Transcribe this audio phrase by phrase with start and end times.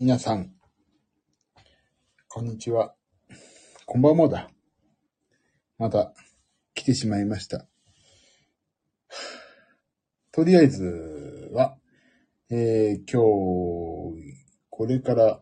[0.00, 0.50] 皆さん、
[2.26, 2.96] こんにちは。
[3.86, 4.50] こんばんもだ。
[5.78, 6.12] また
[6.74, 7.68] 来てしまいました。
[10.32, 11.76] とりあえずは、
[12.50, 13.22] えー、今
[14.16, 14.34] 日、
[14.68, 15.40] これから、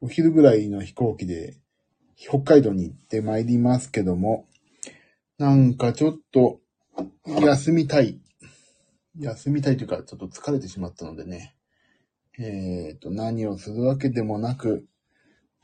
[0.00, 1.58] お昼ぐらいの飛行機で、
[2.16, 4.48] 北海道に行って参りますけども、
[5.36, 6.60] なんかちょっと、
[7.26, 8.18] 休みたい。
[9.20, 11.55] 休みたいというか、ちょっと疲れてしまったのでね。
[12.38, 14.86] えっ、と、何をするわけでもなく、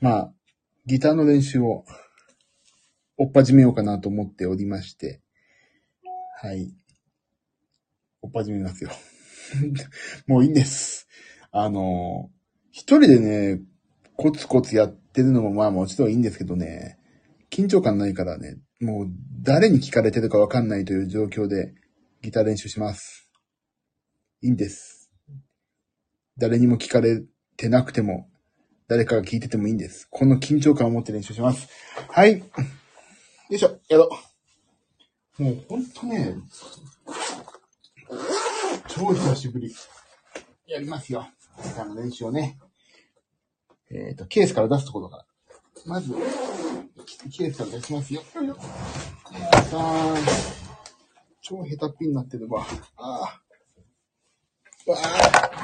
[0.01, 0.33] まあ、
[0.87, 1.85] ギターの練習を、
[3.19, 5.21] 追っ始めようかなと思っておりまして、
[6.41, 6.75] はい。
[8.23, 8.91] 追っ始めますよ。
[10.27, 11.07] もういいんです。
[11.51, 12.30] あの、
[12.71, 13.61] 一人でね、
[14.16, 16.99] コツコツやってるのもまあもちろんいいんですけどね、
[17.51, 19.09] 緊張感ないからね、もう
[19.43, 21.75] 誰に聞かれてるかわかんないという状況で
[22.23, 23.29] ギター練習します。
[24.41, 25.02] いいんです。
[26.38, 27.23] 誰にも聞かれ
[27.57, 28.29] てなくても、
[28.88, 30.09] 誰かが聞いててもいいんです。
[30.11, 31.69] この緊張感を持って練習します。
[32.09, 32.39] はい。
[32.39, 32.45] よ
[33.51, 34.09] いしょ、やろ
[35.39, 35.43] う。
[35.43, 36.35] もうほんとね、
[38.89, 39.74] 超久しぶり。
[40.66, 41.27] やりますよ。
[41.63, 42.59] ギターの練習をね。
[43.91, 45.27] えっ、と、ケースから出すところから。
[45.85, 46.15] まず、
[47.30, 48.23] ケースから出しますよ。
[48.35, 48.55] よいしょ。
[48.55, 48.61] さ
[49.73, 50.15] あ、
[51.43, 52.67] 超下手っぴになってるわ。
[52.96, 53.41] あ
[54.87, 54.91] あ。
[54.91, 55.62] わあ。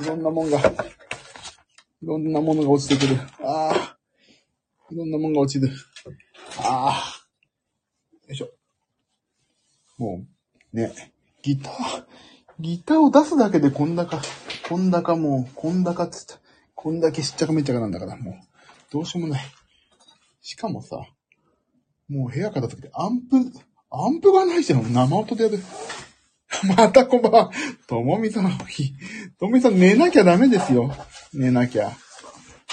[0.00, 0.62] いろんなもんが、い
[2.02, 3.20] ろんなものが落ちてくる。
[3.42, 3.96] ああ。
[4.90, 5.72] いろんなもんが落ちる。
[6.58, 8.28] ああ。
[8.28, 8.48] よいしょ。
[9.98, 10.24] も
[10.72, 12.04] う、ね、ギター、
[12.60, 14.20] ギターを出すだけでこんだか、
[14.68, 16.40] こんだかもう、こんだかっつった。
[16.74, 18.34] こんだけしっちゃかめっちゃかなんだから、もう、
[18.92, 19.44] どうしようもない。
[20.42, 20.98] しかもさ、
[22.08, 23.36] もう部屋片付けてアンプ、
[23.90, 24.92] アンプがないじゃん。
[24.92, 25.58] 生音でやる。
[26.76, 27.50] またこんばんは。
[27.86, 28.92] ともみさん、ひ
[29.38, 30.94] ともみさん寝なきゃダメですよ。
[31.32, 31.96] 寝なきゃ。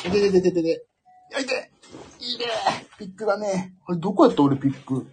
[0.04, 0.86] でででででで。
[1.32, 1.72] やいて
[2.20, 2.46] いいね
[2.98, 3.76] ピックがね。
[3.88, 5.08] あれ、どこやった俺ピック？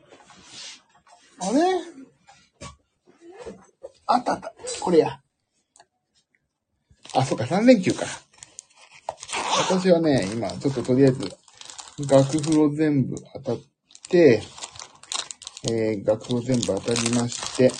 [1.40, 1.60] あれ？
[4.06, 4.52] あったあった。
[4.80, 5.20] これや。
[7.14, 8.06] あ、そっか、3連休か。
[9.68, 11.36] 私はね、今、ちょっととりあえず、
[12.08, 13.58] 楽譜を全部当たっ
[14.08, 14.42] て、
[15.64, 17.72] えー、楽譜を全部当たりまして、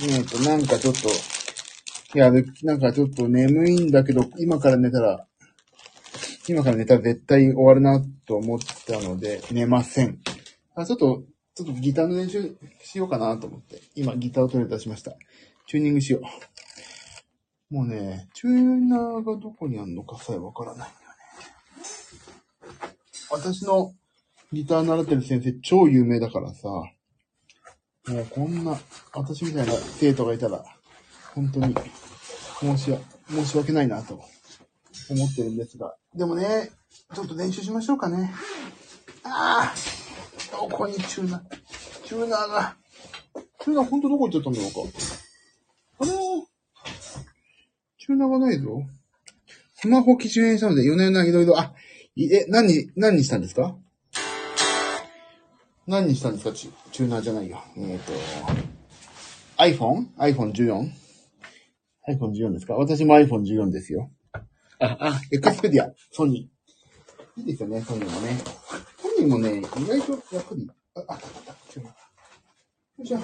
[0.00, 1.08] えっ、と、なんかちょっと、
[2.14, 2.30] いや、
[2.62, 5.26] なんかちょっと眠いんだけど、今から寝たら、
[6.48, 10.18] 今から寝たら絶対終わるなと思ったので、寝ません。
[10.74, 15.12] あ、ちょっと、ちょっとギターの練習しようかなと思って、今ギターを取り出しました。
[15.66, 16.20] チューニングしよ
[17.70, 17.74] う。
[17.74, 22.94] もうね、チューナーがどこにあるのかさえわからないんだよね。
[23.30, 23.94] 私の
[24.52, 26.68] ギター習ってる先生超有名だからさ、
[28.08, 28.78] もうこんな、
[29.12, 30.64] 私みたいな生徒がいたら、
[31.34, 31.74] 本当に
[32.60, 32.92] 申し、
[33.28, 34.14] 申し訳ないなと
[35.10, 35.94] 思ってるんですが。
[36.14, 36.70] でもね、
[37.14, 38.32] ちょっと練習しましょうかね。
[39.24, 39.74] ああ
[40.50, 41.42] どこにチューナー、
[42.04, 42.76] チューナーが、
[43.60, 44.80] チューナー本当どこ行っちゃったんだろうか。
[46.00, 46.10] あれ？
[47.98, 48.82] チューナーがないぞ。
[49.74, 51.72] スマホ機種変したので、夜な夜ないろいろ、あ、
[52.16, 53.76] え、何、何にしたんですか？
[55.86, 56.52] 何にしたんですか？
[56.52, 57.60] チューナーじゃないよ。
[57.76, 58.12] えっ、と、
[59.62, 62.74] iPhone?iPhone14?iPhone14 ですか？
[62.74, 64.10] 私も iPhone14 ですよ。
[64.78, 67.40] あ、あ、エクスペディア、ソニー。
[67.40, 68.36] いいですよね、ソニーもね。
[69.00, 71.92] ソニーもね、意外とやっぱり、あ、あったあった、チューナー。
[71.92, 71.96] よ
[73.04, 73.18] いしょ。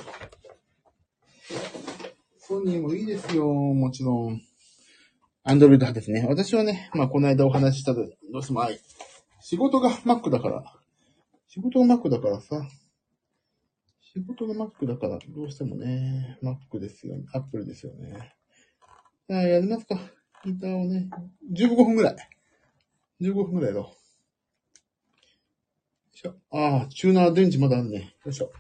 [2.39, 4.41] ソニーもいいですよ、もちろん。
[5.45, 6.27] アンドロイド派ですね。
[6.29, 8.01] 私はね、まあ、この間お話ししたと、
[8.33, 8.81] どうしても愛。
[9.41, 10.65] 仕事が Mac だから。
[11.49, 12.69] 仕事が Mac だからさ。
[14.01, 17.25] 仕事が Mac だから、どうしてもね、Mac ですよね。
[17.33, 18.35] Apple ですよね。
[19.29, 19.99] じゃあ、やりますか。
[20.45, 21.09] ギターをね、
[21.51, 22.17] 15分ぐらい。
[23.23, 23.85] 15分ぐらいやろう。
[23.85, 23.91] よ
[26.15, 26.35] いしょ。
[26.51, 28.15] ああ、チューナー電池まだあるね。
[28.27, 28.53] よいしょ。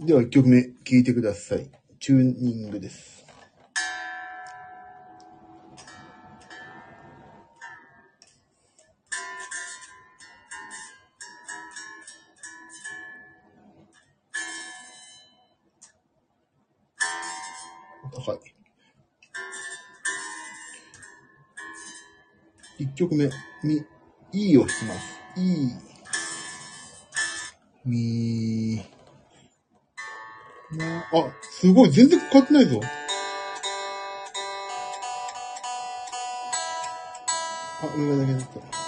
[0.00, 1.70] では、1曲目、聴いてください。
[2.00, 3.15] チューニングです。
[23.16, 23.30] 目、
[23.62, 23.84] み、
[24.32, 25.40] いいを弾きます。
[25.40, 25.70] いい、
[27.84, 28.82] み、
[30.72, 31.04] な、あ、
[31.42, 32.80] すごい、全然変わってないぞ。
[37.82, 38.86] あ、上だけだった。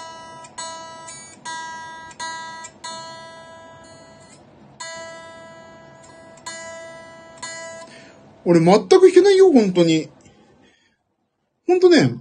[8.45, 10.09] 俺全く弾けないよ、本当に。
[11.67, 12.15] 本当ね、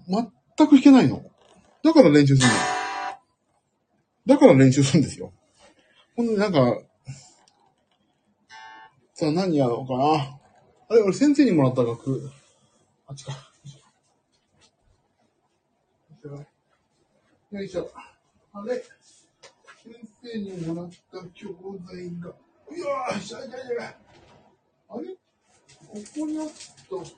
[0.57, 1.23] 全く弾けないの。
[1.83, 2.53] だから練習するの。
[4.25, 5.31] だから練習するんですよ。
[6.15, 6.81] ほんで、なんか、
[9.13, 10.39] さあ何やろうかな。
[10.89, 12.29] あれ、俺先生にもらった楽。
[13.07, 13.31] あっちか。
[17.51, 17.89] よいしょ。
[18.53, 18.85] あれ先
[20.21, 21.55] 生にもらった教
[21.87, 22.35] 材が。
[22.69, 23.95] いやーしゃいしゃいしゃい。
[24.89, 25.15] あれ？
[25.87, 26.47] ここにあっ
[26.89, 27.15] たはず。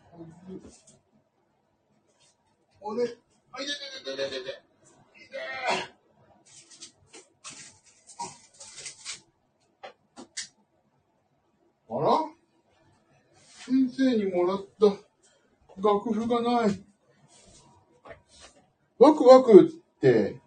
[2.81, 3.17] あれ？
[3.51, 4.49] あ、いててててててて。
[4.49, 5.37] いて
[11.89, 12.07] あら？
[13.65, 14.85] 先生にもらった
[15.81, 16.83] 楽譜がない。
[18.97, 20.41] ワクワクって、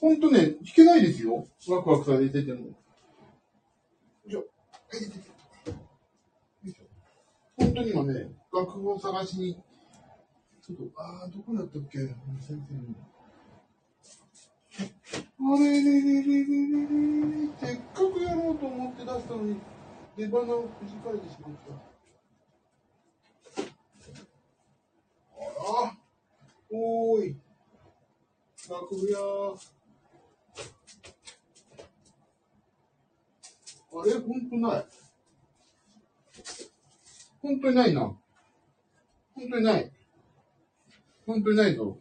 [0.00, 1.46] ほんとね、弾けないですよ。
[1.68, 2.66] ワクワクされてても。
[2.66, 2.74] よ
[4.26, 4.44] いしょ。
[7.56, 9.73] 本当に今ね、楽譜を探しに行って、
[10.66, 11.98] ちょっと、ああ、どこだったっけ？
[11.98, 12.10] れれ？
[15.58, 19.60] れれれれれせっかくやろうと思って出したのに、
[20.16, 21.74] 出をくじかれてしまった。
[25.36, 25.44] あ
[25.84, 25.96] ら、
[26.70, 27.36] おーい、
[28.66, 29.18] 学部屋。
[34.00, 34.12] あれ？
[34.14, 34.86] ほんとない。
[37.42, 38.00] ほんとにないな。
[38.00, 38.16] ほ
[39.42, 39.92] んとにない。
[41.26, 41.96] ほんとにないぞ。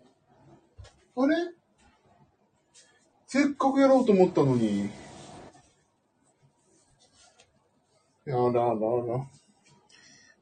[1.16, 1.36] あれ？
[3.28, 4.90] せっかくやろうと思ったのに。
[8.25, 8.75] やだだだ。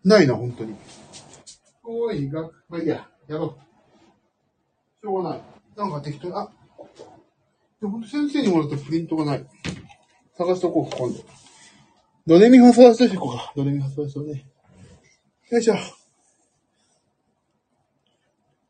[0.04, 0.76] ないな、ほんとに。
[1.84, 5.06] おい、が、まあいいや、やろう。
[5.06, 5.42] しょうがない。
[5.76, 6.52] なんか適当に、あ、
[7.82, 9.46] でほんと先生にもらったプリントがない。
[10.38, 11.20] 探しとこうか、今度。
[12.28, 13.54] ドレミファソラシド弾こうか。
[13.56, 14.46] ドレミファソラシドね。
[15.50, 16.01] よいしょ。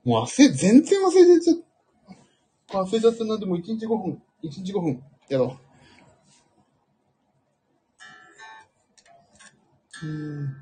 [0.04, 1.58] もう忘れ、全然忘れてちゃっ
[2.68, 2.80] た。
[2.80, 3.38] 忘れちゃったな。
[3.38, 4.22] でも1日5分。
[4.44, 5.04] 1日5分。
[5.30, 5.58] やろ
[10.04, 10.06] う。
[10.06, 10.56] うーん。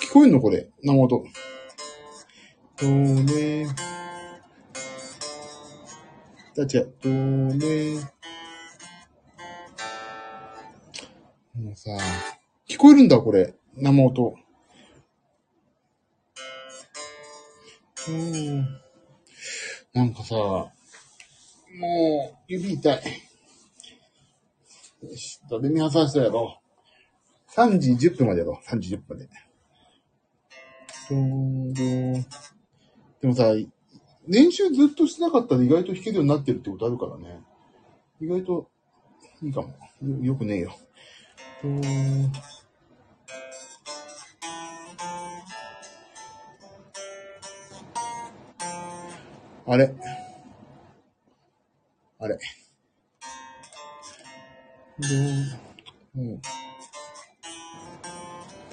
[0.00, 0.70] 聞こえんのこれ？
[0.82, 1.24] 生音。
[2.78, 2.86] ド
[3.34, 3.66] レ
[6.54, 6.94] だ違う。
[7.02, 7.96] ドレ
[11.54, 11.90] もうさ、
[12.68, 13.54] 聞こえるんだ、これ。
[13.76, 14.36] 生音。
[18.08, 18.80] うん。
[19.92, 20.70] なんかさ、も
[22.32, 23.02] う、指痛い。
[25.02, 26.66] よし、ドレミファソラシドやろう。
[27.52, 28.68] 3時10分までやろう。
[28.68, 29.28] 3時10分で。
[31.10, 32.24] ドードー
[33.20, 33.54] でもさ、
[34.28, 37.40] 練習ずっとしてなかったら意外と弾けるようになってるってことあるからね。
[38.20, 38.68] 意外と、
[39.42, 39.68] いいかも。
[40.02, 40.76] よよくねえよ。
[41.62, 42.30] ドー
[49.68, 49.92] あれ
[52.20, 52.38] あれ
[54.98, 55.08] ど
[56.14, 56.40] う、うん。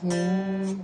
[0.03, 0.81] うん。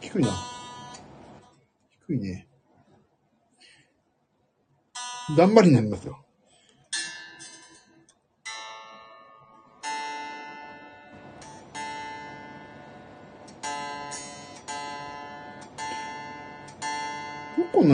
[0.00, 0.30] 低いな。
[2.08, 2.48] 低いね。
[5.36, 6.24] だんまりになりますよ。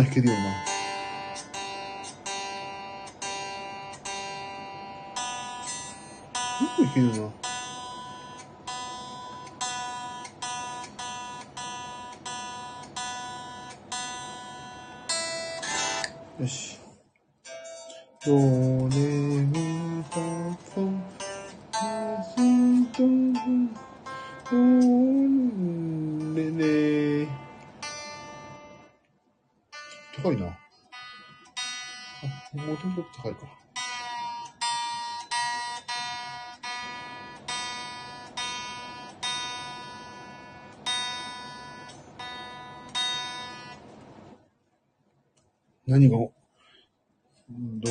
[0.04, 0.40] けるよな。
[0.40, 0.47] よ
[6.76, 7.16] くけるな。
[16.40, 16.78] よし。
[18.26, 19.60] どみ
[45.90, 46.16] 何が？
[46.18, 47.90] ドレ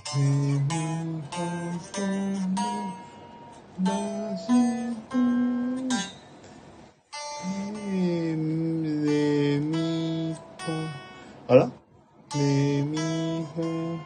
[0.00, 2.00] ファソ
[2.48, 2.56] の
[3.84, 3.92] ラ
[4.38, 4.48] シ
[5.10, 5.18] ド
[9.04, 10.88] レミファ
[11.48, 11.70] あら
[12.34, 13.98] レミファ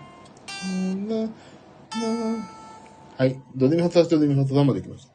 [1.13, 2.43] ララ
[3.19, 3.41] はい。
[3.55, 5.13] ドレミファソラシドレミファソラまで来ました。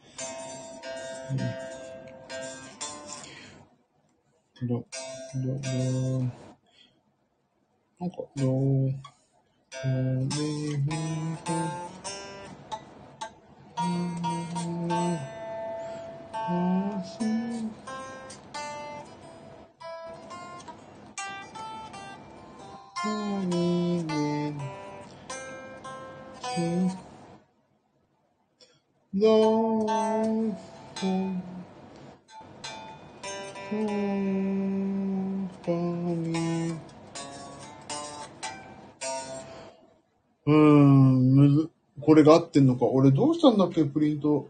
[40.46, 41.70] うーん、むず、
[42.01, 42.86] これが合ってんのか。
[42.86, 44.50] 俺どうしたんだっけ、プリント。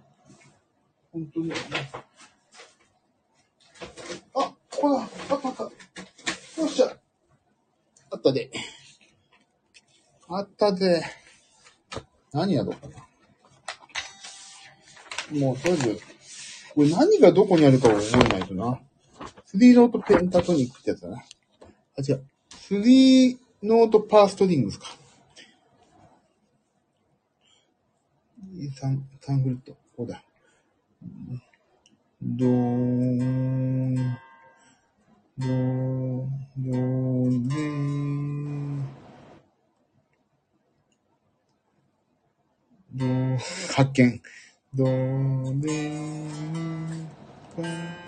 [1.12, 1.52] 本当に。
[4.34, 5.02] あ、ここだ。
[5.02, 5.10] あっ
[5.42, 5.64] たあった。
[5.64, 5.72] よ
[6.66, 6.98] っしゃ。
[8.10, 8.50] あったで。
[10.28, 11.04] あったぜ。
[12.32, 12.96] 何やろうかな。
[15.40, 16.00] もう、とりあえず、
[16.74, 18.80] これ何がどこにあるかを覚えないとな。
[19.54, 21.18] スリーノートペンタトニックってやつだな。
[21.20, 21.22] あ、
[22.02, 22.26] 違う。
[22.50, 24.88] スリーノートパーストリングスか。
[28.76, 29.78] サン、サンフルット。
[29.96, 30.24] こうだ。
[32.20, 33.96] ドーン、
[35.38, 36.76] ドーン、ドー
[37.30, 38.84] ン、でー
[42.96, 43.38] ドーン、
[43.76, 44.22] 発見。
[44.74, 45.92] ドーン、でー
[47.62, 48.03] ン、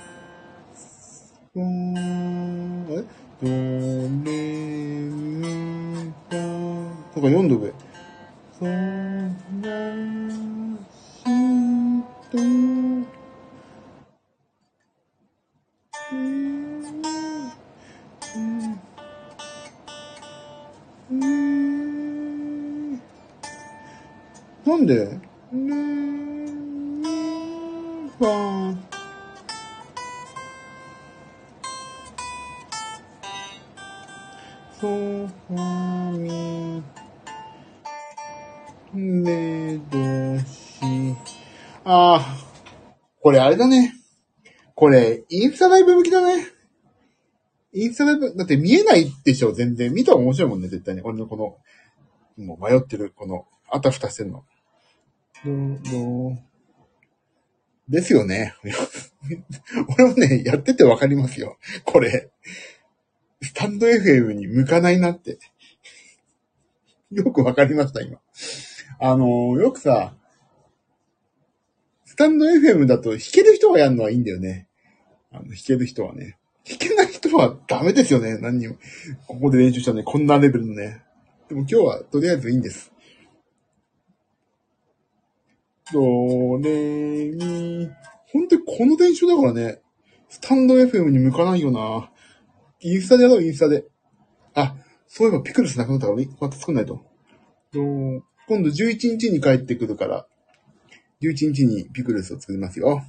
[1.55, 4.35] ドーレ
[4.99, 6.35] ミファ。
[6.35, 7.47] なんか読ん
[43.35, 43.93] れあれだね。
[44.73, 46.47] これ、インスタライブ向きだね。
[47.73, 49.93] インスタライブ、だって見えないでしょ、全然。
[49.93, 51.01] 見たら面白いもんね、絶対に。
[51.01, 51.35] 俺のこ
[52.37, 54.43] の、もう迷ってる、この、あたふたしてんの。
[55.45, 56.39] どう、どう。
[57.87, 58.55] ですよね。
[59.97, 61.57] 俺もね、やっててわかりますよ。
[61.85, 62.31] これ。
[63.41, 65.37] スタンド FM に向かないなって。
[67.11, 68.19] よくわかりました、今。
[68.99, 70.15] あのーよくさ、
[72.15, 74.69] スタンド FM だと弾ける人がやるのはいいんだよね。
[75.33, 76.37] あの、弾ける人はね。
[76.65, 78.37] 弾けない人はダメですよね。
[78.37, 78.75] 何にも。
[79.27, 80.01] ここで練習したね。
[80.01, 81.03] こんなレベルのね。
[81.49, 82.93] でも今日はとりあえずいいんです。
[85.91, 85.99] ド
[86.59, 87.89] レミ。
[88.31, 89.81] 本当にこの練習だからね。
[90.29, 92.09] スタンド FM に向かないよな。
[92.79, 93.83] インスタでやろう、インスタで。
[94.53, 94.73] あ、
[95.09, 96.85] そういえばピクルスなくなったから、また作んない。
[96.85, 97.03] と
[97.73, 100.25] 今度11日に帰ってくるから、
[101.21, 103.03] 11日にピクルスを作りますよ。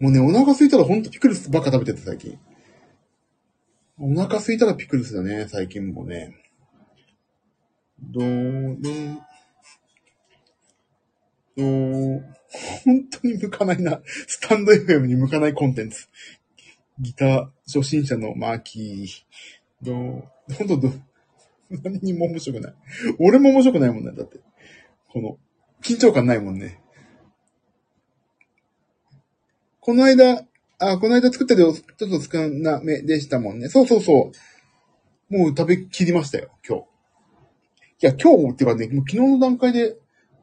[0.00, 2.38] もうね、お腹空いたらほんとピクルスばっか食べてて最近。
[3.98, 6.34] お腹空いたらピクルスだね、最近もね。
[8.00, 9.14] どーれ、
[11.56, 12.20] どー、
[12.84, 14.00] 本当に向かないな。
[14.26, 16.08] スタンド FM に向かないコンテンツ。
[17.00, 19.84] ギター初心者のマーキー。
[19.84, 20.92] どう、ほんとど、
[21.70, 22.74] 何にも面白くない。
[23.18, 24.40] 俺も面白くないもんね、だって。
[25.08, 25.38] この、
[25.84, 26.80] 緊張感ないもんね。
[29.80, 30.46] この間、
[30.78, 33.68] あ、この間作った量、ちょっと少なめでしたもんね。
[33.68, 34.32] そうそうそ
[35.30, 35.36] う。
[35.36, 36.84] もう食べきりましたよ、今日。
[38.02, 39.96] いや、今日っていうかね、もう昨日の段階で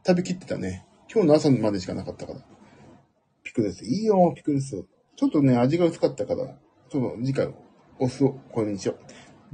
[0.05, 0.86] 食べきってたね。
[1.12, 2.39] 今日の朝までしかなかったから。
[3.43, 3.83] ピクルス。
[3.83, 4.86] いいよ、ピクルス。
[5.15, 6.45] ちょっとね、味が薄かったから、
[6.89, 7.53] ちょっと次回、
[8.00, 8.98] お酢をこれにしよう。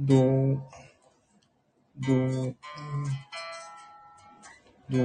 [0.00, 2.56] どーん、どーん、
[4.90, 5.02] どれ、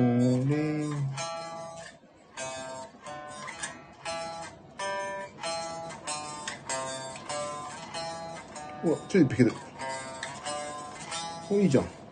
[8.86, 9.52] うわ、ちょいピケる。
[11.50, 12.03] お、いいじゃん。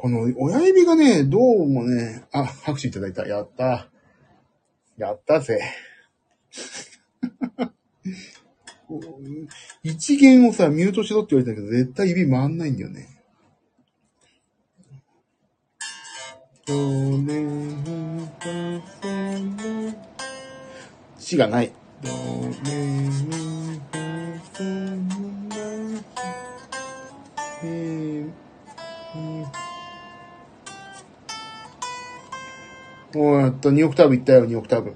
[0.00, 3.26] この親指がね、どうもね、あ、拍手いただいた。
[3.26, 3.90] やった。
[4.96, 5.60] やったぜ。
[9.82, 13.08] 一元をさ、ミュートしろって言われたけど、絶対指回んないんだよね。
[16.64, 19.06] ドレミファソ
[19.84, 19.94] ラ
[21.18, 21.72] シがない。
[33.18, 34.94] やった、2オクターブいったよ、2オクターブ。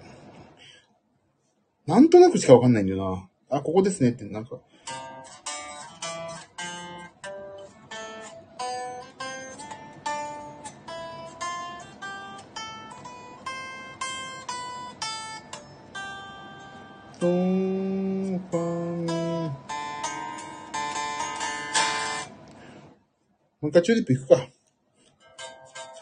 [1.86, 3.58] なんとなくしかわかんないんだよな。
[3.58, 4.60] あ、ここですねって、なんか。
[23.60, 24.48] もう一回チューリップ行くか。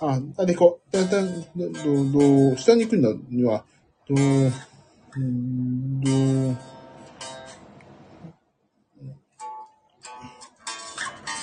[0.05, 0.93] あ、あれこう。
[0.93, 1.31] だ、だ、ど、
[2.11, 3.65] ど、下に行くんだには、
[4.09, 4.21] ど、ど、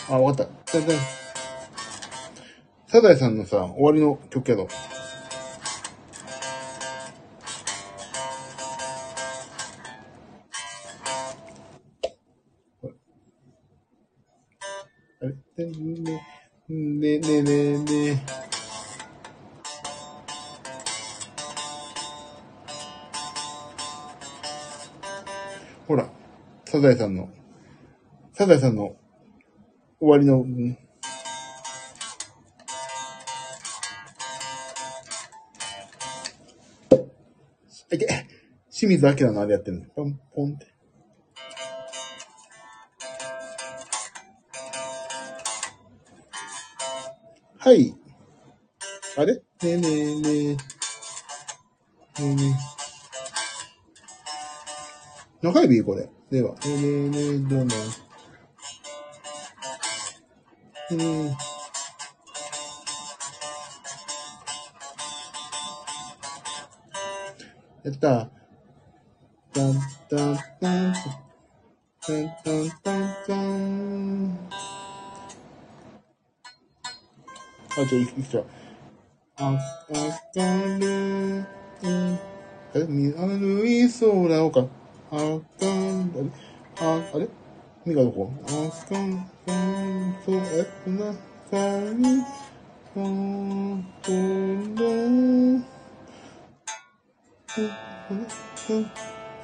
[0.09, 0.77] あ、わかった。
[0.77, 0.93] だ、だ、
[2.87, 4.67] サザエさんのさ、終わりの曲やろ。
[16.69, 18.23] ねねねね
[25.87, 26.07] ほら、
[26.65, 27.27] サザエさんの、
[28.33, 28.95] サザエさんの
[29.99, 30.45] 終わりの、
[37.91, 38.05] いけ
[38.69, 39.85] 清水明のあれやってるの。
[39.87, 40.78] ポンポンって。
[47.69, 47.93] はい。
[49.15, 49.35] あれ？
[49.35, 50.55] ねえねえねえ。
[50.55, 50.57] ね
[52.17, 52.57] えね
[55.43, 55.45] え。
[55.45, 55.83] 中指？
[55.83, 56.09] これ。
[56.31, 56.55] では。
[56.55, 57.65] ねえねえねえ、どうも。
[57.65, 57.75] ね
[60.89, 61.37] えね
[67.83, 67.89] え。
[67.89, 68.31] やった。
[69.53, 70.93] タンタンタン。
[72.01, 74.49] タンタンタンタン。
[77.79, 78.45] あ、じゃあ、いくちゃう。
[79.37, 79.57] あ、
[80.35, 80.41] 明
[80.79, 81.45] る
[81.81, 81.87] い、
[82.75, 84.65] え、見歩い空をか。
[85.11, 86.29] あかん、あれ？
[86.81, 87.27] あ、あれ？
[87.85, 89.13] みがどこあかん、
[89.45, 90.67] かん、そう、え、
[91.49, 92.21] 中に、
[92.93, 93.81] この、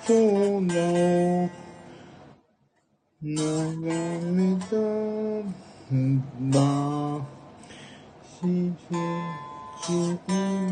[0.07, 1.49] 空を眺
[4.33, 4.75] めた
[5.95, 7.44] んだ。
[8.35, 8.41] し
[9.81, 9.91] し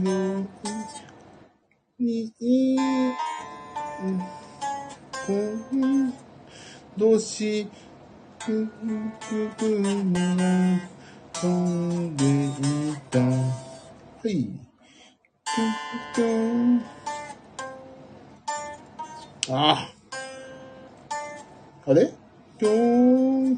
[0.01, 0.45] の
[1.97, 2.33] に
[5.25, 6.13] 今
[6.97, 7.67] 度し
[8.39, 10.19] くくくが
[11.33, 12.49] 飛んでい
[13.09, 13.25] たは
[14.25, 14.49] い。
[19.49, 19.89] あ
[21.85, 22.13] あれ？
[22.57, 23.57] ぴょん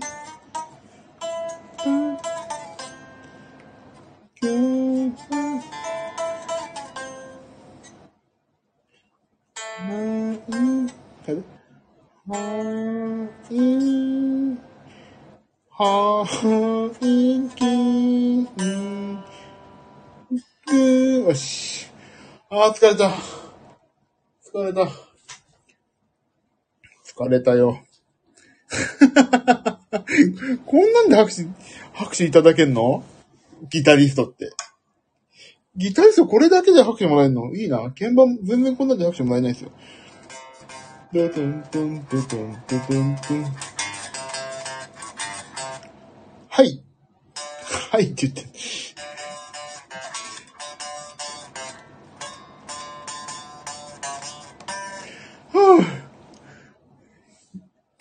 [27.36, 27.80] れたよ。
[30.66, 31.46] こんなんで拍手、
[31.94, 33.04] 拍手いただけんの？
[33.70, 34.52] ギタリストって。
[35.78, 37.54] ギタリストこれだけで拍手もらえるの？
[37.54, 37.78] いいな。
[37.98, 39.72] 鍵盤全然こんなんで拍手もらえないですよ。
[41.14, 43.46] ドトントントントントントン。
[46.50, 46.84] はい。
[47.92, 48.44] はいって言って。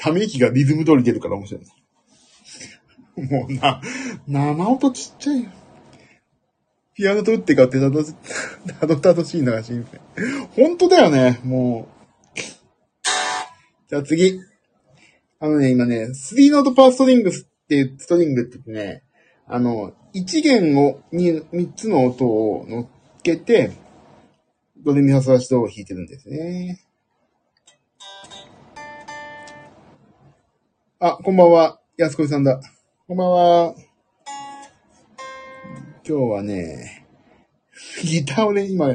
[0.04, 1.60] ため息がリズム通り出るから面白
[3.16, 3.26] い。
[3.26, 3.80] もうな、
[4.28, 5.50] 生音ちっちゃいよ。
[6.92, 8.04] ピアノと打ってかってたど、
[8.80, 10.00] たどたどしいな、新鮮。
[10.56, 11.88] 本当だよね、も
[12.36, 12.40] う。
[13.88, 14.40] じゃあ次。
[15.40, 19.04] あのね、今ね、3ノートパーストリングスっていうストリングってね、
[19.46, 22.86] あの、1弦を、に、3つの音を乗っ
[23.22, 23.72] けて、
[24.84, 26.83] ドレミファソラシドを弾いてるんですね。
[31.06, 31.80] あ、こんばんは。
[31.98, 32.62] 安子さんだ。
[33.06, 33.74] こんばんは。
[36.02, 37.06] 今日はね、
[38.02, 38.88] ギターをね、今、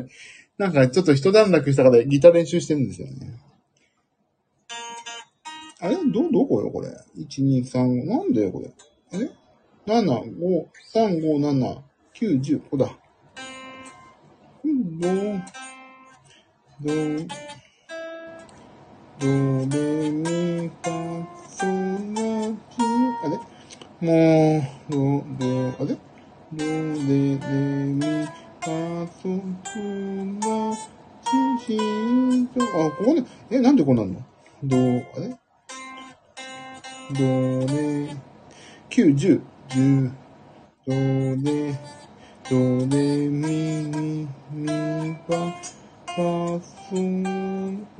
[0.58, 3.40] なんかちょっと一段落したからギター練習してるんですよね。
[5.82, 5.98] あれ？
[5.98, 8.74] ど、どこよ、これ？1、2、3、なんだよ、これ？
[9.14, 9.30] あれ
[9.86, 11.84] ?7、5、3、5、7、
[12.16, 12.98] 9、10、ここだ。
[15.00, 15.10] ど、
[16.82, 16.90] ど、
[19.20, 20.26] ど、レ、ミ、
[20.70, 21.66] ファ、あ
[23.28, 23.38] れ？
[24.02, 24.98] もう、ど、
[25.38, 25.46] ど、
[25.80, 25.88] あれ
[26.54, 29.28] ど、れ、れ、み、ファ、ソ、
[30.40, 30.48] ラ、
[31.60, 31.78] シ、シ、
[32.56, 34.22] ド、あ、ここで、え、なんでこうなんの
[34.64, 35.28] ど、あれ
[37.12, 37.20] ど、
[37.74, 37.76] れ、
[38.90, 40.12] 9、10、10、
[40.88, 40.94] ど、
[41.44, 41.74] れ、
[42.50, 42.56] ど、
[42.88, 43.38] れ、み、
[43.84, 45.36] み、み、ファ、
[46.08, 46.96] ファ、ソ、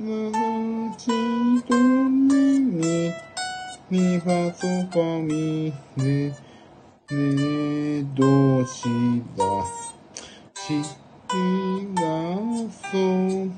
[0.00, 0.08] ラ、
[0.96, 1.10] シ、
[1.68, 1.76] ド、
[3.90, 6.28] みはそばみね、
[7.10, 8.84] ねどし
[9.36, 9.94] だす。
[10.54, 10.74] し
[11.34, 12.00] みが
[12.70, 13.50] そ、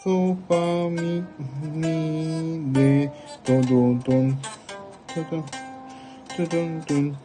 [0.00, 1.24] そばみ、
[1.72, 3.12] みね、
[3.44, 5.44] どどどん、どどん、
[6.38, 7.18] どどんどん。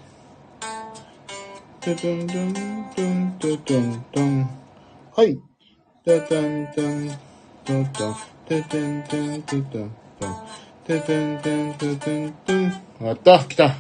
[1.80, 2.54] ドドんドん
[2.96, 3.56] ドんド
[4.12, 4.22] ド。
[5.16, 5.38] はい。
[6.04, 7.08] ダダんダん
[7.64, 8.16] ドドん。
[8.50, 9.92] ダダんダンんドン
[10.28, 10.64] ん。
[10.88, 13.08] ダダンダン、ドドン、ドン。
[13.08, 13.76] やった来たこ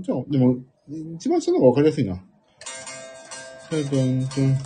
[0.00, 0.56] っちは、でも、
[1.14, 2.20] 一番下の方がわかりやすいな。
[3.70, 4.58] ダダンダン。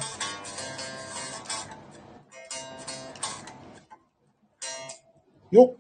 [5.51, 5.77] よ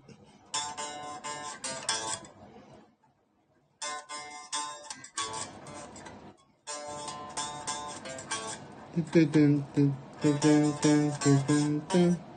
[9.00, 12.35] ってててんてんてんてんてんてんてん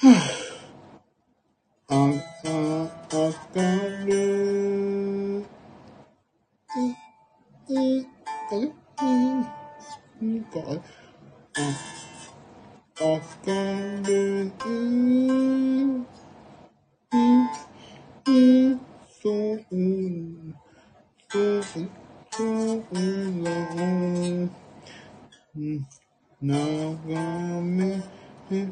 [0.00, 0.06] あ、
[1.88, 2.12] あ
[3.52, 3.62] か
[4.06, 5.44] る。
[6.68, 6.78] あ、
[7.68, 8.06] い、
[8.48, 9.42] かよ、い、
[10.22, 10.82] あ、かよ。
[13.00, 13.20] あ、
[14.38, 16.04] ん。
[17.10, 17.26] かん。
[18.26, 18.36] い、
[18.70, 18.80] ん、
[19.22, 19.66] そう、
[21.28, 21.62] そう、
[22.30, 22.44] そ
[25.56, 25.86] うん、
[26.40, 28.17] 眺め。
[28.50, 28.64] レ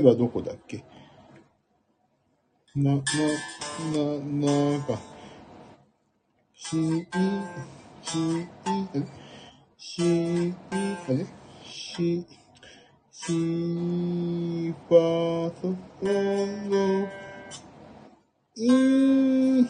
[0.00, 0.84] バどこだっけ
[2.76, 3.02] な、な、な、
[4.72, 4.96] なんか、
[6.54, 7.08] し、い、
[8.04, 9.02] し、い、あれ
[9.76, 10.76] し、い、あ
[11.08, 11.26] れ
[11.64, 12.24] し、
[13.10, 15.74] し、ファ、ソ、
[16.70, 17.08] ロ、
[18.54, 19.66] い、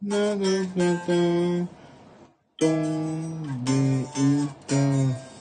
[0.00, 1.02] なななな、
[2.56, 4.04] 飛んでい
[4.68, 5.35] た。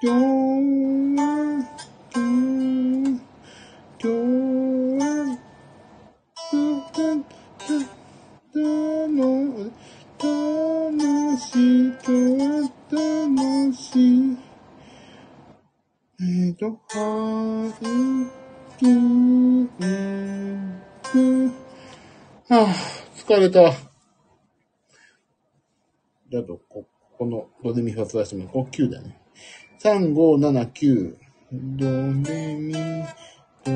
[0.00, 1.64] ドー今ー
[2.14, 3.18] ドー
[3.98, 5.08] ドー
[6.94, 9.18] 今ーたの
[10.22, 14.38] 楽しいとは楽しい
[16.20, 19.70] えっとハイキング
[22.48, 22.66] はあ
[23.16, 23.62] 疲れた
[26.30, 26.86] だとこ
[27.18, 29.20] このドデミファソラシも呼吸だね。
[29.80, 31.16] 3、5、7、9。
[31.52, 31.86] ド
[32.28, 32.74] レミ、
[33.64, 33.72] ド、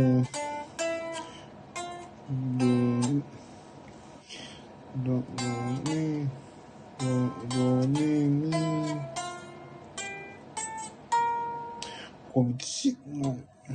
[2.58, 2.66] ド、
[4.96, 6.26] ド、ドレ、
[6.98, 7.06] ド、
[7.48, 8.50] ドレミ。
[12.32, 13.74] これ、し、もう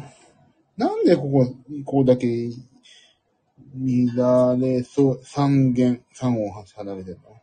[0.76, 2.50] なんでここ、こうだけ、
[3.74, 7.42] 乱れそう、三弦、三音離れてるの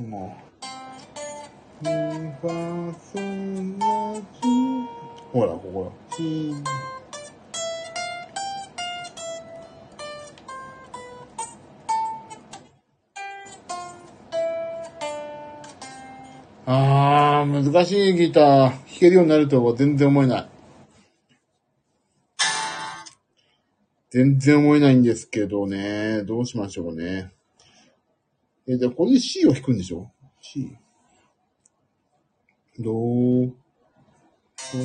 [0.00, 0.48] うん、もう。
[1.80, 1.86] ほ
[5.44, 6.52] ら、ここシ
[16.66, 18.44] あー、難しいギター。
[18.70, 20.48] 弾けるようになるとは全然思えない。
[24.10, 26.24] 全然思えないんですけどね。
[26.24, 27.30] どうしましょうね。
[28.66, 30.10] え、じゃあこれで C を弾くんでしょ
[30.40, 30.76] ?C。
[32.80, 33.52] ド、ド、
[34.72, 34.78] レ、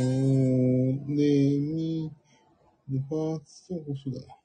[1.59, 2.11] ミ、
[2.89, 4.35] レ、ファ、ソ、そうだな。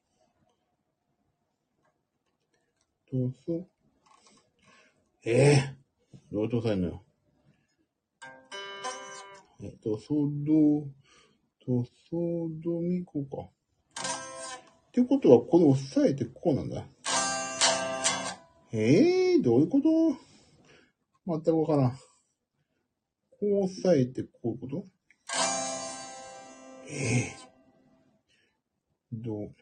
[3.10, 3.66] ド、ソ。
[5.24, 5.76] ええ
[6.30, 7.04] どうやって押さえるのよ。
[9.62, 10.86] えっと、ソ、ド、
[11.66, 13.42] ド、ソ、ド、ミ、こうか。
[13.42, 16.86] ってことは、これ押さえてこうなんだ。
[18.72, 20.16] ええー、どういうこと？
[21.26, 21.98] 全くわからん。
[23.40, 24.86] こう押さえてこういうこと？
[26.90, 29.22] ええー。
[29.22, 29.54] どう？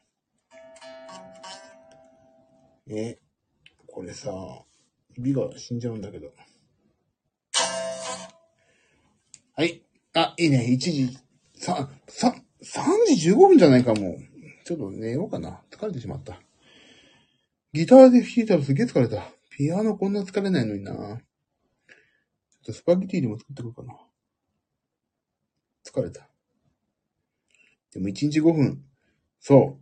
[2.88, 3.18] え、
[3.86, 4.30] これさ、
[5.16, 6.32] 指が死んじゃうんだけど。
[9.54, 9.82] はい。
[10.14, 10.66] あ、いいね。
[10.70, 11.18] 1時、
[11.54, 14.18] さ、さ、3時15分じゃないかもう。
[14.64, 15.62] ちょっと寝ようかな。
[15.70, 16.40] 疲れてしまった。
[17.72, 19.22] ギターで弾いたらすげえ疲れた。
[19.50, 21.20] ピアノこんな疲れないのにな。
[22.66, 23.94] ちょっとスパゲティでも作ってくるかな。
[25.84, 26.28] 疲れた。
[27.92, 28.82] でも1日5分。
[29.38, 29.78] そ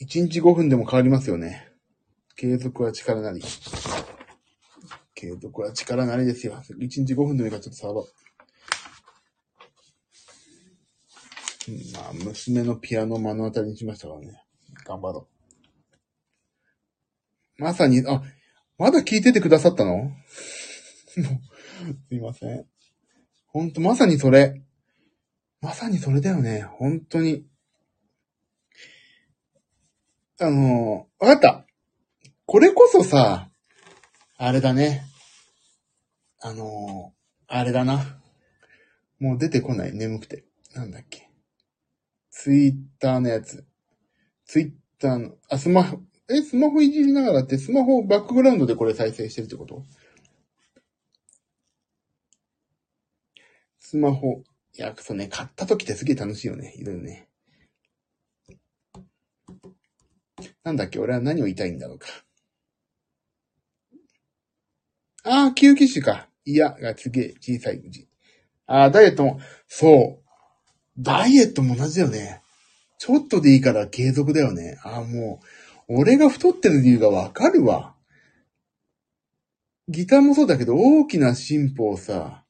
[0.00, 0.02] う。
[0.02, 1.70] 1日5分でも変わりますよね。
[2.34, 3.40] 継続は力なり。
[5.14, 6.60] 継続は力なりですよ。
[6.68, 8.08] 1日5分でもいいからちょっと触ろ
[11.68, 11.70] う。
[11.70, 14.42] うんまあ、娘のピアノを目の当たりにしましたからね。
[14.84, 15.28] 頑張ろ
[17.60, 17.62] う。
[17.62, 18.20] まさに、あ、
[18.78, 20.10] まだ聞いててくださったの？
[22.08, 22.66] すいません。
[23.46, 24.62] ほんと、まさにそれ。
[25.60, 26.62] まさにそれだよね。
[26.62, 27.46] 本当に。
[30.38, 31.66] あの、わかった。
[32.44, 33.50] これこそさ、
[34.36, 35.02] あれだね。
[36.40, 37.14] あの、
[37.46, 38.20] あれだな。
[39.18, 39.94] もう出てこない。
[39.94, 40.44] 眠くて。
[40.74, 41.30] なんだっけ。
[42.30, 43.66] ツイッターのやつ。
[44.44, 49.84] ツイッターの、あ、スマホ、え、スマホいじりながらって、スマホバックグラウンドでこれ再生してるってこと？
[53.88, 54.42] スマホ。
[54.76, 56.74] いや、そうね、買った時ってすげえ楽しいよね。
[56.76, 57.28] いろいろね。
[60.64, 62.08] なんだっけ、俺は何を言いたいんだろうか。
[65.22, 66.28] ああ、救急車か。
[66.44, 68.08] いや、がすげえ小さい字。
[68.66, 70.28] ああ、ダイエットも、そう。
[70.98, 72.42] ダイエットも同じだよね。
[72.98, 74.80] ちょっとでいいから継続だよね。
[74.82, 75.40] ああ、も
[75.88, 77.94] う、俺が太ってる理由がわかるわ。
[79.86, 82.42] ギターもそうだけど、大きな進歩をさ、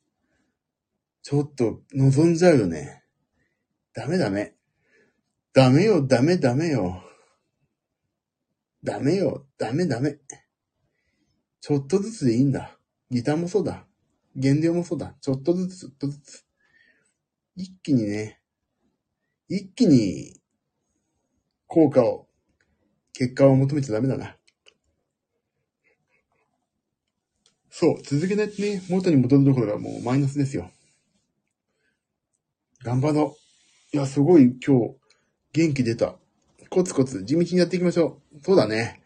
[1.28, 3.02] ちょっと望んじゃうよね。
[3.92, 4.54] ダメダメ。
[5.52, 7.02] ダメよ、ダメダメよ。
[8.84, 10.20] ダメよ、ダメダメ。
[11.60, 12.78] ちょっとずつでいいんだ。
[13.10, 13.88] ギターもそうだ。
[14.40, 15.16] 原料もそうだ。
[15.20, 16.46] ちょっとずつ、ちょっとずつ。
[17.56, 18.40] 一気にね、
[19.48, 20.40] 一気に
[21.66, 22.28] 効果を、
[23.12, 24.36] 結果を求めちゃダメだな。
[27.68, 30.70] そう、続けないとね、元に戻るところがもうマイナスですよ。
[32.84, 33.36] 頑張ろ
[33.92, 33.96] う。
[33.96, 34.94] いや、すごい今日、
[35.52, 36.16] 元気出た。
[36.70, 38.40] コツコツ地道にやっていきましょう。
[38.42, 39.02] そうだね。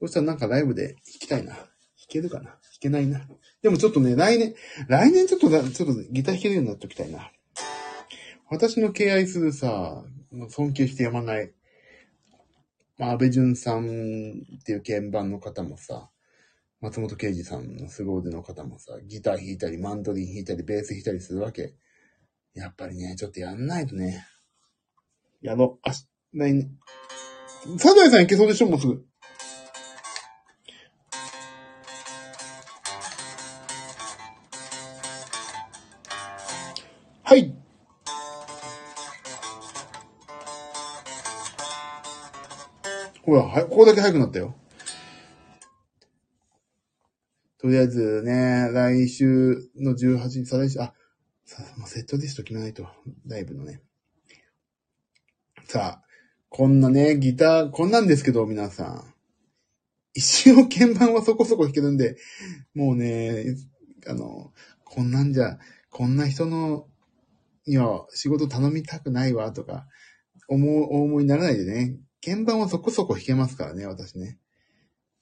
[0.00, 1.54] そしたらなんかライブで弾きたいな。
[1.54, 1.66] 弾
[2.08, 2.50] けるかな？
[2.50, 3.26] 弾けないな。
[3.62, 4.54] でもちょっとね、来年、
[4.88, 7.30] 来年ちょっとな、ちょっとギター弾けるようになっておきたいな。
[8.50, 10.04] 私の敬愛するさ、
[10.48, 11.52] 尊敬してやまない。
[12.98, 13.84] まあ、安倍淳さん
[14.60, 16.10] っていう鍵盤の方もさ、
[16.80, 21.74] 松本啓治さんの凄腕の方もさ、ギター弾いたり、マンドリン弾いたり、ベース弾いたりするわけ。
[22.54, 24.26] やっぱりね、ちょっとやんないとね。
[25.40, 25.88] やろう。
[25.88, 26.70] あし、来年。
[27.78, 29.04] サザエさんいけそうでしょもうすぐ。
[37.22, 37.54] はい。
[43.22, 44.54] ほら、はい、ここだけ早くなったよ。
[47.58, 50.92] とりあえずね、来週の18日、再来週、あ、
[51.52, 52.88] さあもうセットリスト決めないと、
[53.26, 53.82] ライブのね。
[55.66, 56.04] さあ、
[56.48, 59.14] こんなね、ギター、こんなんですけど、皆さん。
[60.14, 62.16] 一応鍵盤はそこそこ弾けるんで、
[62.74, 63.44] もうね、
[64.06, 65.58] あの、こんなんじゃ、
[65.90, 66.86] こんな人の、
[67.66, 69.86] いや、仕事頼みたくないわ、とか、
[70.48, 71.98] 思う、お思いにならないでね。
[72.24, 74.38] 鍵盤はそこそこ弾けますからね、私ね。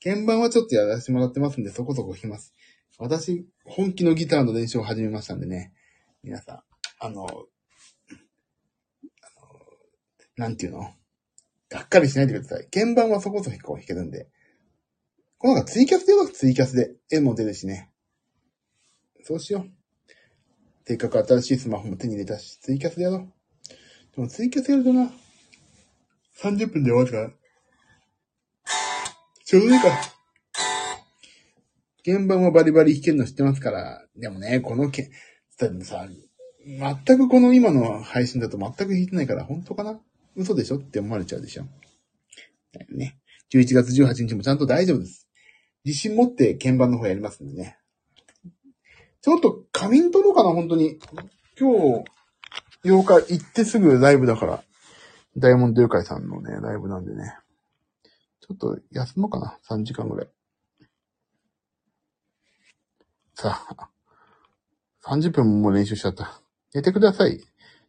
[0.00, 2.54] 鍵盤はちょっとやらせてもらってますんで、そこそこ弾きます。
[2.98, 5.72] 私、本気のギターの練習を始めましたんでね。
[6.22, 6.60] 皆さん、
[7.00, 7.40] あの、あの
[10.36, 10.92] なんていうの？
[11.70, 12.68] がっかりしないでください。
[12.72, 14.28] 鍵盤はそこそこ弾けるんで。
[15.38, 16.94] この方がツイキャスでよツイキャスで。
[17.10, 17.90] 絵も出るしね。
[19.22, 19.70] そうしよう。
[20.86, 23.32] せっかく新しいスマホも手に入れたし、ツイキャスでやろう。
[24.16, 25.12] でもツイキャスやるとな、
[26.42, 27.30] 30分で終わるから。
[29.44, 29.88] ちょうどいいか。
[32.04, 34.04] 鍵盤はバリバリ弾けるの知ってますから。
[34.16, 35.10] でもね、このけ、
[35.60, 36.08] だってさ、
[36.64, 40.00] 全くこの今の配信だと全く弾いてないから、本当かな？
[40.36, 41.64] 嘘でしょって思われちゃうでしょ？
[42.72, 43.18] だよね。
[43.52, 45.28] 11月18日もちゃんと大丈夫です。
[45.84, 47.78] 自信持って鍵盤の方やりますんでね。
[49.22, 50.98] ちょっと仮眠取ろうかな、本当に。
[51.58, 52.04] 今日、
[52.84, 54.62] 8日行ってすぐライブだから。
[55.36, 57.34] ダイヤモンドユカイさんのね、ライブなんでね。
[58.40, 60.28] ちょっと休もうかな、3時間ぐらい。
[63.34, 63.88] さあ、
[65.04, 66.40] 30分も練習しちゃった。
[66.74, 67.40] 寝てください。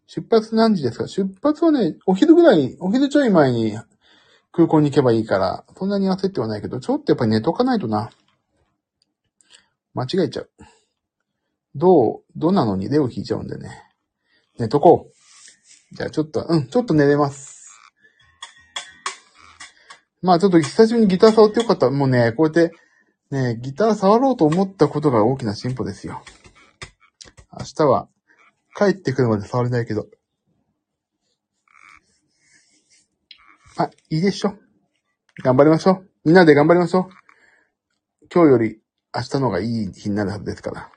[0.08, 1.08] 出発何時ですか？
[1.08, 3.78] 出発はね、お昼ぐらい、お昼ちょい前に
[4.52, 8.10] 空港に行けばいいから、そんなに焦ってはないけど、ちょっとやっぱり寝とかないとな。
[9.94, 10.50] 間違えちゃう。
[11.76, 12.90] どう、どなのに？
[12.90, 13.70] レを引いちゃうんでね。
[14.58, 15.96] 寝とこう。
[15.96, 17.80] じゃあちょっと、うん、ちょっと寝れます。
[20.22, 21.90] まあちょっと久しぶりにギター触ってよかった。
[21.90, 22.74] もうね、こうやって、
[23.32, 26.22] ね、ギター触ろうと思ったことが大きな進歩ですよ。
[27.52, 28.08] 明日は
[28.76, 30.08] 帰ってくるまで触れないけど。
[33.78, 34.56] あ、いいでしょ。
[35.44, 36.10] 頑張りましょう。
[36.26, 38.28] みんなで頑張りましょう。
[38.34, 38.80] 今日より
[39.14, 40.92] 明日の方がいい日になるはずですから。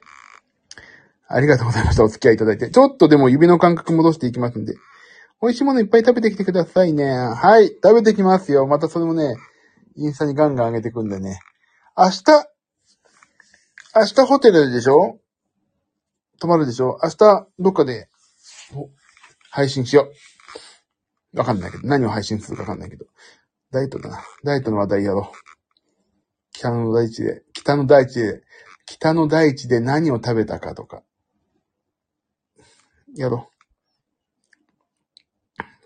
[1.27, 2.05] ありがとうございました。
[2.05, 2.71] お付き合いいただいて。
[2.71, 4.75] ちょっとでも指の感覚戻していきますんで。
[5.43, 7.05] 美味しいものいっぱい食べてきてくださいね。
[7.05, 7.69] はい。
[7.83, 8.67] 食べてきますよ。
[8.67, 9.37] またそれもね、
[9.97, 11.41] インスタにガンガン上げてくんでね。
[11.97, 12.23] 明日、
[13.97, 15.19] 明日ホテルでしょ
[16.41, 16.99] 泊まるでしょ？
[17.03, 18.09] 明日、どっかで、
[19.51, 20.11] 配信しよ
[21.35, 21.39] う。
[21.39, 23.07] わかんないけど、何を配信するかわかんないけど。
[23.71, 24.25] ダイエットだな。
[24.45, 25.37] ダイエットの話題やろう。
[26.53, 28.43] 北の大地で、北の大地で、
[28.87, 31.03] 北の大地で何を食べたかとか。
[33.17, 33.55] やろう。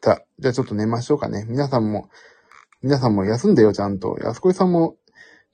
[0.05, 1.45] さあ、じゃあちょっと寝ましょうかね。
[1.49, 2.09] 皆さんも、
[2.83, 4.19] 皆さんも休んでよ、ちゃんと。
[4.21, 4.97] 安子さんも、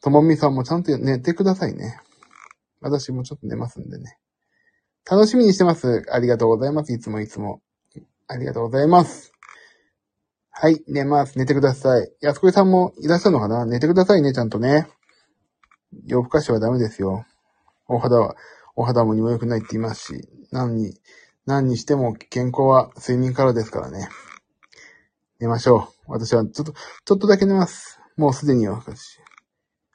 [0.01, 2.01] ともみさんもちゃんと寝てくださいね。
[2.81, 4.19] 私もちょっと寝ますんでね。
[5.11, 6.07] 楽しみにしてます。
[6.11, 6.93] ありがとうございます。
[6.93, 7.61] いつもいつも。
[8.27, 9.33] ありがとうございます。
[10.51, 11.39] はい、寝ます。
[11.39, 12.11] 寝てください。
[12.23, 13.67] 安子さんもいらっしゃるのかな？
[13.67, 14.89] 寝てくださいね、ちゃんとね。
[16.07, 17.27] 夜更かしはダメですよ。
[17.87, 18.35] お肌は、
[18.77, 20.99] お肌もにも良くないって言いますし、何に、
[21.45, 24.09] 何にしても健康は睡眠からですからね。
[25.39, 26.13] 寝ましょう。
[26.13, 28.01] 私はちょっと、ちょっとだけ寝ます。
[28.17, 29.19] もうすでに夜更かし。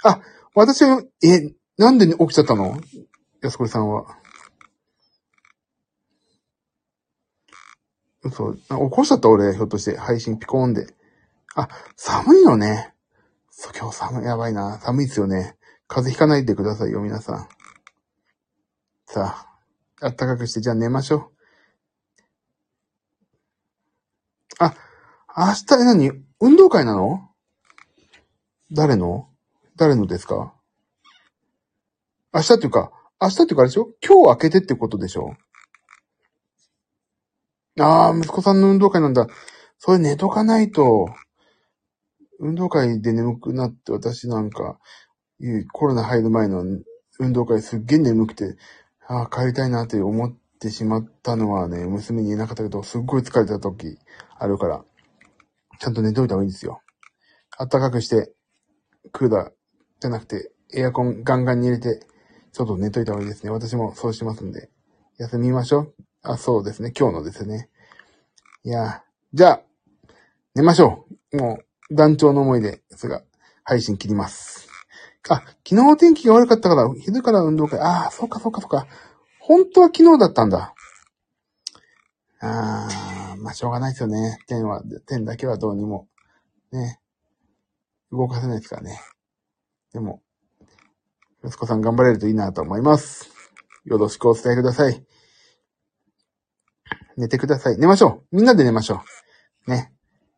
[0.03, 0.21] あ、
[0.53, 2.79] 私は、え、なんで起きちゃったの？
[3.41, 4.17] 安子さんは。
[8.29, 8.53] 嘘。
[8.55, 9.97] 起こしちゃった俺、ひょっとして。
[9.97, 10.95] 配信ピコーンで。
[11.55, 12.93] あ、寒いのね。
[13.49, 14.25] そう、今日寒い。
[14.25, 14.79] やばいな。
[14.79, 15.57] 寒いですよね。
[15.87, 17.49] 風邪ひかないでくださいよ、皆さん。
[19.05, 19.47] さ
[20.01, 21.31] あ、あったかくして、じゃあ寝ましょう。
[24.59, 24.75] あ、
[25.35, 26.11] 明日、何？
[26.39, 27.29] 運動会なの？
[28.71, 29.29] 誰の？
[29.75, 30.53] 誰のですか？
[32.33, 33.89] 明日っていうか、明日っていうかあれでしょ？
[34.05, 35.35] 今日明けてってことでしょ？
[37.79, 39.27] ああ、息子さんの運動会なんだ。
[39.77, 41.09] それ寝とかないと、
[42.39, 44.79] 運動会で眠くなって私なんか、
[45.73, 46.63] コロナ入る前の
[47.19, 48.55] 運動会すっげえ眠くて、
[49.07, 53.97] ああ、帰りたいなって思ってしまったのはね、娘に言えなかったけど、すっごい疲れた時
[54.37, 54.83] あるから、
[55.79, 56.81] ちゃんと寝ておいた方がいいんですよ。
[57.57, 58.33] 暖かくして、
[59.11, 59.51] クーラー
[60.01, 62.05] じゃなくて、エアコンガンガンに入れて、
[62.53, 63.51] ちょっと寝といた方がいいですね。
[63.51, 64.69] 私もそうしますんで。
[65.17, 66.08] 休みましょう。
[66.21, 66.91] あ、そうですね。
[66.97, 67.69] 今日のですね。
[68.63, 69.03] いや
[69.33, 69.61] じゃあ、
[70.53, 71.37] 寝ましょう。
[71.37, 73.23] もう、団長の思いで、それが、
[73.63, 74.67] 配信切ります。
[75.29, 77.79] あ、昨日天気が悪かったから、昼から運動会。
[77.79, 78.87] ああ、そうかそうかそうか。
[79.39, 80.73] 本当は昨日だったんだ。
[82.41, 82.87] あ
[83.33, 84.39] あ、まあ、しょうがないですよね。
[84.47, 86.07] 天は、天だけはどうにも、
[86.71, 86.99] ね、
[88.11, 88.99] 動かせないですからね。
[89.93, 90.21] でも、
[91.45, 93.29] 息子さん頑張れるといいなと思います。
[93.85, 95.05] よろしくお伝えください。
[97.19, 97.77] 寝てください。
[97.77, 98.35] 寝ましょう。
[98.37, 99.01] みんなで寝ましょ
[99.67, 99.69] う。
[99.69, 99.91] ね。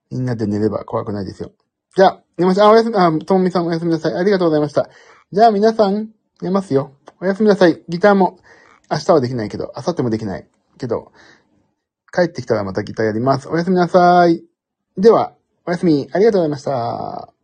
[0.09, 1.51] みんなで寝れば怖くないですよ。
[1.95, 2.67] じゃあ、寝ましょう。
[2.67, 4.15] あ、おやすみ、あ、ともみさんおやすみなさい。
[4.15, 4.89] ありがとうございました。
[5.31, 6.09] じゃあ皆さん、
[6.41, 6.93] 寝ますよ。
[7.21, 7.83] おやすみなさい。
[7.87, 8.39] ギターも、
[8.89, 10.47] 明日はできないけど、明後日もできない
[10.79, 11.11] けど、
[12.11, 13.47] 帰ってきたらまたギターやります。
[13.47, 14.43] おやすみなさい。
[14.97, 15.35] では、
[15.67, 16.09] おやすみ。
[16.11, 17.40] ありがとうございました。